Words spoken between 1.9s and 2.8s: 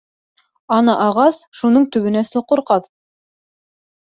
төбөнә соҡор